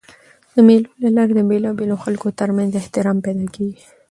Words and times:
د 0.55 0.57
مېلو 0.67 0.89
له 1.03 1.09
لاري 1.15 1.33
د 1.35 1.41
بېلابېلو 1.49 2.01
خلکو 2.03 2.27
تر 2.39 2.49
منځ 2.57 2.71
احترام 2.75 3.17
پیدا 3.25 3.45
کېږي. 3.55 3.83